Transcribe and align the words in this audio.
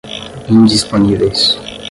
indisponíveis 0.51 1.45